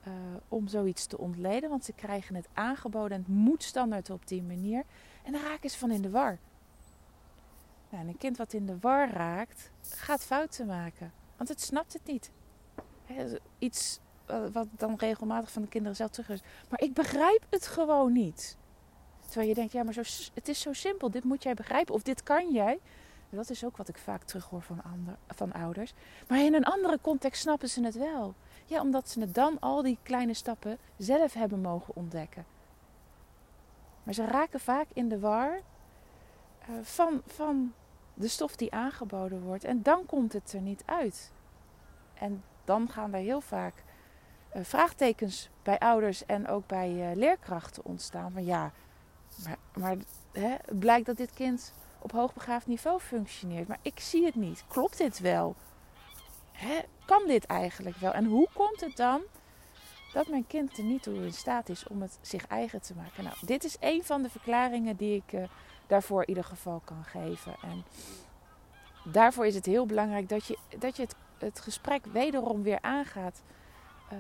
uh, 0.07 0.13
om 0.49 0.69
zoiets 0.69 1.07
te 1.07 1.19
ontleden, 1.19 1.71
want 1.71 1.85
ze 1.85 1.93
krijgen 1.93 2.35
het 2.35 2.49
aangeboden 2.53 3.17
en 3.17 3.19
het 3.19 3.29
moet 3.29 3.63
standaard 3.63 4.11
op 4.11 4.27
die 4.27 4.43
manier. 4.43 4.85
En 5.23 5.33
dan 5.33 5.43
raken 5.43 5.71
ze 5.71 5.79
van 5.79 5.91
in 5.91 6.03
de 6.03 6.11
war. 6.11 6.39
Nou, 7.91 8.09
een 8.09 8.19
kind 8.19 8.37
wat 8.37 8.53
in 8.53 8.67
de 8.67 8.79
war 8.79 9.11
raakt, 9.11 9.71
gaat 9.83 10.25
fouten 10.25 10.67
maken, 10.67 11.13
want 11.37 11.49
het 11.49 11.61
snapt 11.61 11.93
het 11.93 12.07
niet. 12.07 12.31
iets 13.59 14.01
wat 14.53 14.67
dan 14.77 14.95
regelmatig 14.97 15.53
van 15.53 15.63
de 15.63 15.69
kinderen 15.69 15.97
zelf 15.97 16.11
terug 16.11 16.29
is. 16.29 16.43
Maar 16.69 16.81
ik 16.81 16.95
begrijp 16.95 17.47
het 17.51 17.67
gewoon 17.67 18.13
niet. 18.13 18.57
Terwijl 19.27 19.49
je 19.49 19.55
denkt, 19.55 19.73
ja, 19.73 19.83
maar 19.83 19.93
zo, 19.93 20.03
het 20.35 20.49
is 20.49 20.61
zo 20.61 20.73
simpel. 20.73 21.11
Dit 21.11 21.25
moet 21.25 21.43
jij 21.43 21.55
begrijpen. 21.55 21.95
Of 21.95 22.03
dit 22.03 22.23
kan 22.23 22.53
jij. 22.53 22.79
Dat 23.31 23.51
is 23.51 23.65
ook 23.65 23.77
wat 23.77 23.89
ik 23.89 23.99
vaak 23.99 24.23
terughoor 24.23 24.63
van, 24.63 24.83
ander, 24.83 25.17
van 25.29 25.53
ouders. 25.53 25.95
Maar 26.29 26.39
in 26.39 26.55
een 26.55 26.65
andere 26.65 26.99
context 27.01 27.41
snappen 27.41 27.69
ze 27.69 27.85
het 27.85 27.95
wel. 27.95 28.35
Ja, 28.67 28.81
omdat 28.81 29.09
ze 29.09 29.21
het 29.21 29.35
dan 29.35 29.61
al 29.61 29.83
die 29.83 29.99
kleine 30.03 30.35
stappen 30.35 30.79
zelf 30.97 31.33
hebben 31.33 31.61
mogen 31.61 31.97
ontdekken. 31.97 32.45
Maar 34.03 34.15
ze 34.15 34.25
raken 34.25 34.61
vaak 34.61 34.87
in 34.93 35.09
de 35.09 35.19
war 35.19 35.61
uh, 36.71 36.77
van, 36.83 37.23
van 37.27 37.73
de 38.15 38.29
stof 38.29 38.57
die 38.57 38.73
aangeboden 38.73 39.41
wordt. 39.41 39.65
En 39.65 39.83
dan 39.83 40.07
komt 40.07 40.33
het 40.33 40.53
er 40.53 40.61
niet 40.61 40.83
uit. 40.87 41.33
En 42.15 42.45
dan 42.65 42.89
gaan 42.89 43.15
er 43.15 43.21
heel 43.21 43.41
vaak 43.41 43.75
uh, 44.57 44.65
vraagtekens 44.65 45.51
bij 45.63 45.79
ouders 45.79 46.27
en 46.27 46.49
ook 46.49 46.67
bij 46.67 47.11
uh, 47.11 47.17
leerkrachten 47.17 47.85
ontstaan. 47.85 48.33
Van 48.33 48.45
ja, 48.45 48.73
maar, 49.79 49.97
hè, 50.33 50.55
blijkt 50.73 51.07
dat 51.07 51.17
dit 51.17 51.33
kind 51.35 51.73
op 51.99 52.13
hoogbegaafd 52.13 52.67
niveau 52.67 53.01
functioneert. 53.01 53.69
Maar 53.69 53.79
ik 53.83 54.01
zie 54.01 54.25
het 54.25 54.35
niet. 54.35 54.65
Klopt 54.69 54.99
dit 54.99 55.19
wel? 55.19 55.55
Hè, 56.53 56.81
kan 57.05 57.27
dit 57.27 57.45
eigenlijk 57.45 57.97
wel? 57.97 58.13
En 58.13 58.25
hoe 58.25 58.49
komt 58.53 58.81
het 58.81 58.97
dan 58.97 59.21
dat 60.13 60.29
mijn 60.29 60.47
kind 60.47 60.79
er 60.79 60.85
niet 60.85 61.03
toe 61.03 61.15
in 61.15 61.33
staat 61.33 61.69
is 61.69 61.89
om 61.89 62.03
het 62.03 62.19
zich 62.21 62.47
eigen 62.47 62.83
te 62.83 62.95
maken? 62.95 63.25
Nou, 63.25 63.37
dit 63.41 63.65
is 63.65 63.77
een 63.81 64.05
van 64.05 64.23
de 64.23 64.31
verklaringen 64.31 64.97
die 64.97 65.23
ik 65.27 65.33
uh, 65.33 65.45
daarvoor 65.87 66.23
in 66.23 66.29
ieder 66.29 66.45
geval 66.45 66.83
kan 66.85 67.05
geven. 67.05 67.55
En 67.63 67.85
daarvoor 69.05 69.47
is 69.47 69.55
het 69.55 69.67
heel 69.67 69.87
belangrijk 69.87 70.29
dat 70.29 70.47
je, 70.47 70.59
dat 70.79 70.97
je 70.97 71.03
het, 71.03 71.15
het 71.39 71.61
gesprek 71.61 72.07
wederom 72.07 72.63
weer 72.63 72.79
aangaat. 72.81 73.43
Uh, 74.13 74.19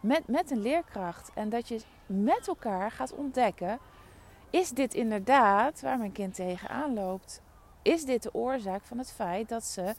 met, 0.00 0.28
met 0.28 0.50
een 0.50 0.62
leerkracht. 0.62 1.30
En 1.34 1.48
dat 1.48 1.68
je 1.68 1.80
met 2.06 2.48
elkaar 2.48 2.90
gaat 2.90 3.14
ontdekken 3.14 3.78
is 4.56 4.70
dit 4.70 4.94
inderdaad 4.94 5.80
waar 5.80 5.98
mijn 5.98 6.12
kind 6.12 6.34
tegenaan 6.34 6.94
loopt? 6.94 7.40
Is 7.82 8.04
dit 8.04 8.22
de 8.22 8.34
oorzaak 8.34 8.82
van 8.82 8.98
het 8.98 9.12
feit 9.12 9.48
dat 9.48 9.64
ze 9.64 9.94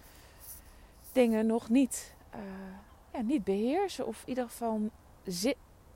dingen 1.12 1.46
nog 1.46 1.70
niet, 1.70 2.14
uh, 2.36 2.42
ja, 3.14 3.22
niet 3.22 3.44
beheersen? 3.44 4.08
Of 4.08 4.22
in 4.22 4.30
ieder 4.30 4.44
geval 4.50 4.90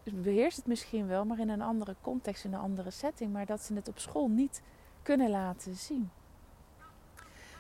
beheerst 0.04 0.58
het 0.58 0.66
misschien 0.66 1.08
wel, 1.08 1.26
maar 1.26 1.40
in 1.40 1.50
een 1.50 1.62
andere 1.62 1.96
context, 2.02 2.44
in 2.44 2.54
een 2.54 2.60
andere 2.60 2.92
setting. 2.92 3.34
Maar 3.34 3.46
dat 3.46 3.62
ze 3.62 3.74
het 3.74 3.88
op 3.88 4.00
school 4.00 4.28
niet 4.28 4.62
kunnen 5.04 5.30
laten 5.30 5.76
zien. 5.76 6.12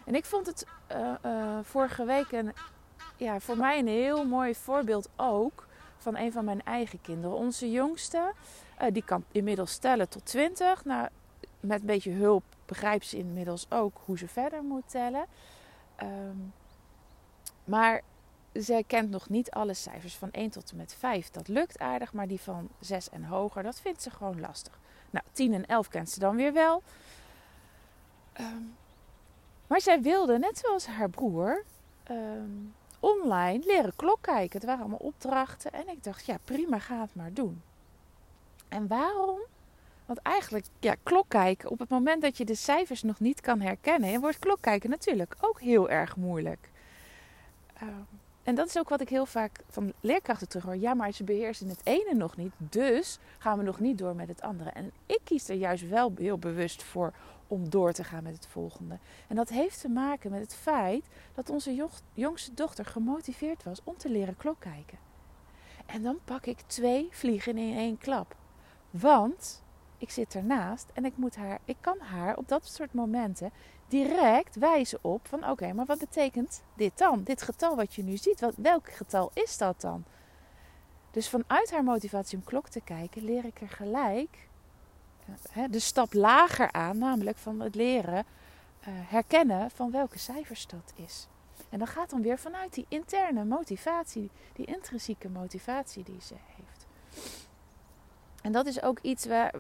En 0.05 0.15
ik 0.15 0.25
vond 0.25 0.45
het 0.45 0.65
uh, 0.91 1.13
uh, 1.25 1.59
vorige 1.61 2.05
week 2.05 2.31
een, 2.31 2.53
ja, 3.17 3.39
voor 3.39 3.57
mij 3.57 3.79
een 3.79 3.87
heel 3.87 4.25
mooi 4.25 4.55
voorbeeld 4.55 5.09
ook 5.15 5.67
van 5.97 6.17
een 6.17 6.31
van 6.31 6.45
mijn 6.45 6.63
eigen 6.63 7.01
kinderen. 7.01 7.37
Onze 7.37 7.71
jongste, 7.71 8.33
die 8.91 9.03
kan 9.03 9.23
inmiddels 9.31 9.77
tellen 9.77 10.09
tot 10.09 10.25
20. 10.25 10.85
Nou, 10.85 11.07
met 11.59 11.79
een 11.79 11.85
beetje 11.85 12.11
hulp 12.11 12.43
begrijpt 12.65 13.05
ze 13.05 13.17
inmiddels 13.17 13.65
ook 13.69 14.01
hoe 14.05 14.17
ze 14.17 14.27
verder 14.27 14.63
moet 14.63 14.89
tellen. 14.89 15.25
Um, 16.03 16.53
maar 17.63 18.01
zij 18.53 18.83
kent 18.83 19.09
nog 19.09 19.29
niet 19.29 19.51
alle 19.51 19.73
cijfers 19.73 20.15
van 20.15 20.31
1 20.31 20.49
tot 20.49 20.71
en 20.71 20.77
met 20.77 20.95
5. 20.99 21.29
Dat 21.29 21.47
lukt 21.47 21.79
aardig, 21.79 22.13
maar 22.13 22.27
die 22.27 22.41
van 22.41 22.69
6 22.79 23.09
en 23.09 23.23
hoger, 23.23 23.63
dat 23.63 23.79
vindt 23.79 24.01
ze 24.01 24.09
gewoon 24.09 24.39
lastig. 24.39 24.79
Nou, 25.09 25.25
10 25.31 25.53
en 25.53 25.65
11 25.65 25.87
kent 25.87 26.09
ze 26.09 26.19
dan 26.19 26.35
weer 26.35 26.53
wel. 26.53 26.83
Um, 28.39 28.75
maar 29.67 29.81
zij 29.81 30.01
wilde, 30.01 30.39
net 30.39 30.57
zoals 30.57 30.85
haar 30.85 31.09
broer, 31.09 31.63
um, 32.11 32.73
online 32.99 33.65
leren 33.65 33.95
klok 33.95 34.21
kijken. 34.21 34.59
Het 34.59 34.65
waren 34.65 34.81
allemaal 34.81 34.99
opdrachten. 34.99 35.71
En 35.71 35.89
ik 35.89 36.03
dacht, 36.03 36.25
ja, 36.25 36.37
prima, 36.45 36.79
ga 36.79 37.01
het 37.01 37.15
maar 37.15 37.33
doen. 37.33 37.61
En 38.71 38.87
waarom? 38.87 39.39
Want 40.05 40.19
eigenlijk, 40.19 40.65
ja, 40.79 40.95
klok 41.03 41.29
kijken, 41.29 41.69
op 41.69 41.79
het 41.79 41.89
moment 41.89 42.21
dat 42.21 42.37
je 42.37 42.45
de 42.45 42.55
cijfers 42.55 43.03
nog 43.03 43.19
niet 43.19 43.41
kan 43.41 43.61
herkennen, 43.61 44.21
wordt 44.21 44.39
klok 44.39 44.61
kijken 44.61 44.89
natuurlijk 44.89 45.35
ook 45.39 45.61
heel 45.61 45.89
erg 45.89 46.15
moeilijk. 46.15 46.69
Uh, 47.83 47.89
en 48.43 48.55
dat 48.55 48.67
is 48.67 48.77
ook 48.77 48.89
wat 48.89 49.01
ik 49.01 49.09
heel 49.09 49.25
vaak 49.25 49.59
van 49.69 49.93
leerkrachten 49.99 50.47
terughoor. 50.47 50.75
Ja, 50.75 50.93
maar 50.93 51.11
ze 51.11 51.23
beheersen 51.23 51.69
het 51.69 51.81
ene 51.83 52.13
nog 52.13 52.37
niet, 52.37 52.51
dus 52.57 53.19
gaan 53.37 53.57
we 53.57 53.63
nog 53.63 53.79
niet 53.79 53.97
door 53.97 54.15
met 54.15 54.27
het 54.27 54.41
andere. 54.41 54.69
En 54.69 54.91
ik 55.05 55.19
kies 55.23 55.49
er 55.49 55.55
juist 55.55 55.89
wel 55.89 56.13
heel 56.17 56.37
bewust 56.37 56.83
voor 56.83 57.13
om 57.47 57.69
door 57.69 57.91
te 57.91 58.03
gaan 58.03 58.23
met 58.23 58.35
het 58.35 58.47
volgende. 58.47 58.97
En 59.27 59.35
dat 59.35 59.49
heeft 59.49 59.81
te 59.81 59.89
maken 59.89 60.31
met 60.31 60.41
het 60.41 60.55
feit 60.55 61.05
dat 61.33 61.49
onze 61.49 61.87
jongste 62.13 62.53
dochter 62.53 62.85
gemotiveerd 62.85 63.63
was 63.63 63.81
om 63.83 63.97
te 63.97 64.09
leren 64.09 64.37
klok 64.37 64.59
kijken. 64.59 64.97
En 65.85 66.01
dan 66.03 66.19
pak 66.23 66.45
ik 66.45 66.61
twee 66.61 67.07
vliegen 67.11 67.57
in 67.57 67.77
één 67.77 67.97
klap. 67.97 68.35
Want 68.91 69.63
ik 69.97 70.09
zit 70.09 70.35
ernaast 70.35 70.87
en 70.93 71.05
ik, 71.05 71.17
moet 71.17 71.35
haar, 71.35 71.59
ik 71.65 71.77
kan 71.81 71.99
haar 71.99 72.37
op 72.37 72.47
dat 72.47 72.67
soort 72.67 72.93
momenten 72.93 73.51
direct 73.87 74.55
wijzen 74.55 74.99
op 75.01 75.27
van 75.27 75.49
oké, 75.49 75.73
maar 75.73 75.85
wat 75.85 75.99
betekent 75.99 76.63
dit 76.75 76.97
dan? 76.97 77.23
Dit 77.23 77.41
getal 77.41 77.75
wat 77.75 77.93
je 77.93 78.03
nu 78.03 78.17
ziet, 78.17 78.39
wat, 78.39 78.53
welk 78.55 78.91
getal 78.91 79.31
is 79.33 79.57
dat 79.57 79.81
dan? 79.81 80.03
Dus 81.11 81.29
vanuit 81.29 81.71
haar 81.71 81.83
motivatie 81.83 82.37
om 82.37 82.43
klok 82.43 82.67
te 82.67 82.81
kijken, 82.81 83.23
leer 83.23 83.45
ik 83.45 83.61
er 83.61 83.69
gelijk 83.69 84.49
de 85.69 85.79
stap 85.79 86.13
lager 86.13 86.71
aan, 86.71 86.97
namelijk 86.97 87.37
van 87.37 87.59
het 87.59 87.75
leren 87.75 88.25
uh, 88.25 88.85
herkennen 88.87 89.71
van 89.71 89.91
welke 89.91 90.19
cijfers 90.19 90.67
dat 90.67 90.93
is. 90.95 91.27
En 91.69 91.79
dan 91.79 91.87
gaat 91.87 92.09
dan 92.09 92.21
weer 92.21 92.39
vanuit 92.39 92.73
die 92.73 92.85
interne 92.87 93.45
motivatie, 93.45 94.29
die 94.53 94.65
intrinsieke 94.65 95.29
motivatie 95.29 96.03
die 96.03 96.21
ze 96.21 96.35
heeft. 96.55 96.87
En 98.41 98.51
dat 98.51 98.65
is 98.65 98.81
ook 98.81 98.99
iets 98.99 99.25
waar, 99.25 99.53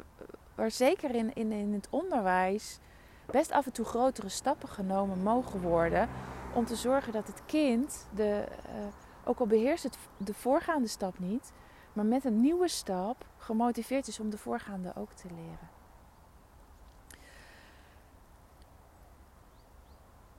waar 0.55 0.71
zeker 0.71 1.15
in, 1.15 1.33
in, 1.33 1.51
in 1.51 1.73
het 1.73 1.87
onderwijs 1.89 2.79
best 3.25 3.51
af 3.51 3.65
en 3.65 3.71
toe 3.71 3.85
grotere 3.85 4.29
stappen 4.29 4.69
genomen 4.69 5.23
mogen 5.23 5.61
worden. 5.61 6.09
Om 6.53 6.65
te 6.65 6.75
zorgen 6.75 7.13
dat 7.13 7.27
het 7.27 7.41
kind, 7.45 8.07
de, 8.15 8.45
uh, 8.65 8.85
ook 9.23 9.39
al 9.39 9.47
beheerst 9.47 9.83
het 9.83 9.97
de 10.17 10.33
voorgaande 10.33 10.87
stap 10.87 11.19
niet, 11.19 11.51
maar 11.93 12.05
met 12.05 12.25
een 12.25 12.41
nieuwe 12.41 12.67
stap 12.67 13.25
gemotiveerd 13.37 14.07
is 14.07 14.19
om 14.19 14.29
de 14.29 14.37
voorgaande 14.37 14.93
ook 14.95 15.11
te 15.11 15.27
leren. 15.27 15.69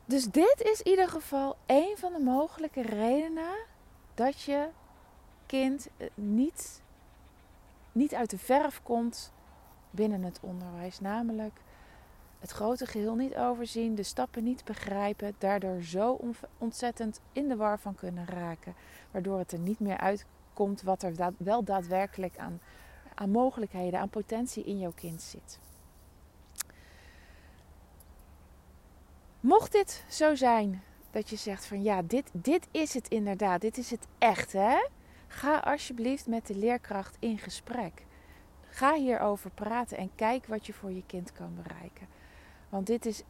Dus 0.04 0.24
dit 0.24 0.62
is 0.72 0.82
in 0.82 0.90
ieder 0.90 1.08
geval 1.08 1.56
een 1.66 1.94
van 1.96 2.12
de 2.12 2.18
mogelijke 2.18 2.82
redenen 2.82 3.54
dat 4.14 4.42
je 4.42 4.68
kind 5.46 5.88
eh, 5.96 6.06
niet, 6.14 6.81
niet 7.92 8.14
uit 8.14 8.30
de 8.30 8.38
verf 8.38 8.82
komt 8.82 9.32
binnen 9.90 10.22
het 10.22 10.38
onderwijs. 10.42 11.00
Namelijk 11.00 11.60
het 12.38 12.50
grote 12.50 12.86
geheel 12.86 13.14
niet 13.14 13.36
overzien, 13.36 13.94
de 13.94 14.02
stappen 14.02 14.44
niet 14.44 14.64
begrijpen, 14.64 15.34
daardoor 15.38 15.82
zo 15.82 16.20
ontzettend 16.58 17.20
in 17.32 17.48
de 17.48 17.56
war 17.56 17.78
van 17.78 17.94
kunnen 17.94 18.26
raken, 18.26 18.74
waardoor 19.10 19.38
het 19.38 19.52
er 19.52 19.58
niet 19.58 19.80
meer 19.80 19.98
uitkomt 19.98 20.82
wat 20.82 21.02
er 21.02 21.34
wel 21.36 21.64
daadwerkelijk 21.64 22.38
aan, 22.38 22.60
aan 23.14 23.30
mogelijkheden, 23.30 24.00
aan 24.00 24.08
potentie 24.08 24.64
in 24.64 24.78
jouw 24.78 24.92
kind 24.94 25.22
zit. 25.22 25.58
Mocht 29.40 29.72
dit 29.72 30.04
zo 30.08 30.34
zijn 30.34 30.82
dat 31.10 31.30
je 31.30 31.36
zegt 31.36 31.66
van 31.66 31.82
ja, 31.82 32.02
dit, 32.02 32.30
dit 32.32 32.68
is 32.70 32.94
het 32.94 33.08
inderdaad, 33.08 33.60
dit 33.60 33.78
is 33.78 33.90
het 33.90 34.06
echt 34.18 34.52
hè. 34.52 34.86
Ga 35.32 35.58
alsjeblieft 35.58 36.26
met 36.26 36.46
de 36.46 36.54
leerkracht 36.54 37.16
in 37.18 37.38
gesprek. 37.38 38.06
Ga 38.68 38.94
hierover 38.94 39.50
praten 39.50 39.96
en 39.96 40.10
kijk 40.14 40.46
wat 40.46 40.66
je 40.66 40.72
voor 40.72 40.92
je 40.92 41.02
kind 41.06 41.32
kan 41.32 41.54
bereiken. 41.62 42.06
Want 42.68 42.86
dit 42.86 43.06
is, 43.06 43.22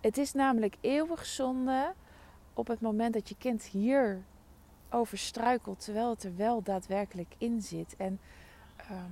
het 0.00 0.18
is 0.18 0.32
namelijk 0.32 0.76
eeuwig 0.80 1.26
zonde 1.26 1.92
op 2.54 2.66
het 2.66 2.80
moment 2.80 3.14
dat 3.14 3.28
je 3.28 3.36
kind 3.38 3.62
hier 3.62 4.22
over 4.90 5.18
struikelt, 5.18 5.84
terwijl 5.84 6.10
het 6.10 6.22
er 6.22 6.36
wel 6.36 6.62
daadwerkelijk 6.62 7.34
in 7.38 7.62
zit. 7.62 7.96
En 7.96 8.20
ehm, 8.76 9.10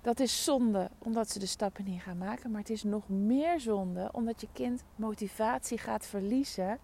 dat 0.00 0.20
is 0.20 0.44
zonde, 0.44 0.90
omdat 0.98 1.30
ze 1.30 1.38
de 1.38 1.46
stappen 1.46 1.84
niet 1.84 2.02
gaan 2.02 2.18
maken. 2.18 2.50
Maar 2.50 2.60
het 2.60 2.70
is 2.70 2.82
nog 2.82 3.08
meer 3.08 3.60
zonde, 3.60 4.08
omdat 4.12 4.40
je 4.40 4.48
kind 4.52 4.82
motivatie 4.96 5.78
gaat 5.78 6.06
verliezen 6.06 6.78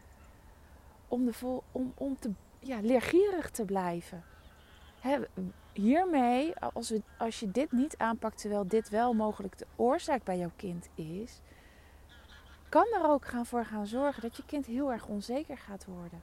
om, 1.08 1.24
de 1.24 1.32
vol, 1.32 1.62
om, 1.72 1.92
om 1.94 2.18
te, 2.18 2.30
ja, 2.58 2.80
leergierig 2.80 3.50
te 3.50 3.64
blijven. 3.64 4.24
He, 5.06 5.18
hiermee, 5.72 6.56
als, 6.56 6.90
we, 6.90 7.02
als 7.18 7.40
je 7.40 7.50
dit 7.50 7.72
niet 7.72 7.98
aanpakt, 7.98 8.40
terwijl 8.40 8.66
dit 8.66 8.88
wel 8.88 9.14
mogelijk 9.14 9.58
de 9.58 9.66
oorzaak 9.76 10.25
bij 10.25 10.38
jouw 10.38 10.50
kind 10.56 10.88
is, 10.94 11.40
kan 12.68 12.86
er 12.94 13.08
ook 13.08 13.25
gaan 13.25 13.46
voor 13.46 13.64
gaan 13.64 13.86
zorgen 13.86 14.22
dat 14.22 14.36
je 14.36 14.44
kind 14.46 14.66
heel 14.66 14.92
erg 14.92 15.06
onzeker 15.06 15.58
gaat 15.58 15.84
worden. 15.84 16.22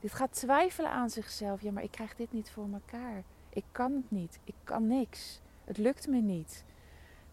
Dit 0.00 0.12
gaat 0.12 0.32
twijfelen 0.32 0.90
aan 0.90 1.10
zichzelf. 1.10 1.62
Ja, 1.62 1.72
maar 1.72 1.82
ik 1.82 1.90
krijg 1.90 2.14
dit 2.14 2.32
niet 2.32 2.50
voor 2.50 2.68
elkaar. 2.72 3.22
Ik 3.50 3.64
kan 3.72 3.92
het 3.92 4.10
niet. 4.10 4.38
Ik 4.44 4.54
kan 4.64 4.86
niks. 4.86 5.40
Het 5.64 5.78
lukt 5.78 6.08
me 6.08 6.20
niet. 6.20 6.64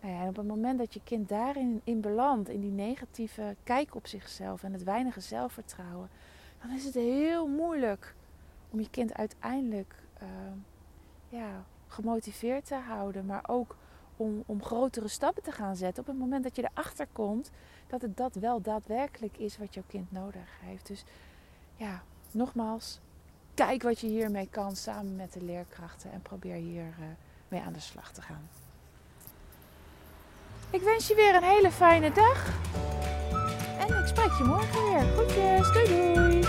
Nou 0.01 0.21
en 0.21 0.27
op 0.27 0.35
het 0.35 0.47
moment 0.47 0.77
dat 0.77 0.93
je 0.93 1.01
kind 1.03 1.29
daarin 1.29 1.81
in 1.83 2.01
belandt, 2.01 2.49
in 2.49 2.61
die 2.61 2.71
negatieve 2.71 3.55
kijk 3.63 3.95
op 3.95 4.07
zichzelf 4.07 4.63
en 4.63 4.73
het 4.73 4.83
weinige 4.83 5.19
zelfvertrouwen, 5.19 6.09
dan 6.61 6.71
is 6.71 6.85
het 6.85 6.93
heel 6.93 7.47
moeilijk 7.47 8.15
om 8.69 8.79
je 8.79 8.89
kind 8.89 9.13
uiteindelijk 9.13 9.95
uh, 10.21 10.27
ja, 11.29 11.65
gemotiveerd 11.87 12.65
te 12.65 12.75
houden, 12.75 13.25
maar 13.25 13.43
ook 13.47 13.75
om, 14.17 14.43
om 14.45 14.63
grotere 14.63 15.07
stappen 15.07 15.43
te 15.43 15.51
gaan 15.51 15.75
zetten 15.75 16.03
op 16.03 16.09
het 16.09 16.17
moment 16.17 16.43
dat 16.43 16.55
je 16.55 16.69
erachter 16.71 17.07
komt 17.11 17.51
dat 17.87 18.01
het 18.01 18.17
dat 18.17 18.35
wel 18.35 18.61
daadwerkelijk 18.61 19.37
is 19.37 19.57
wat 19.57 19.73
jouw 19.73 19.83
kind 19.87 20.11
nodig 20.11 20.49
heeft. 20.59 20.87
Dus 20.87 21.03
ja, 21.75 22.03
nogmaals, 22.31 22.99
kijk 23.53 23.83
wat 23.83 23.99
je 23.99 24.07
hiermee 24.07 24.47
kan 24.49 24.75
samen 24.75 25.15
met 25.15 25.33
de 25.33 25.43
leerkrachten 25.43 26.11
en 26.11 26.21
probeer 26.21 26.55
hier 26.55 26.85
uh, 26.99 27.05
mee 27.47 27.61
aan 27.61 27.73
de 27.73 27.79
slag 27.79 28.11
te 28.11 28.21
gaan. 28.21 28.49
Ik 30.69 30.81
wens 30.81 31.07
je 31.07 31.15
weer 31.15 31.35
een 31.35 31.43
hele 31.43 31.71
fijne 31.71 32.11
dag. 32.11 32.53
En 33.79 33.99
ik 33.99 34.07
spreek 34.07 34.31
je 34.37 34.43
morgen 34.43 34.83
weer. 34.83 35.01
Groetjes, 35.01 35.71
doei 35.73 36.13
doei. 36.13 36.46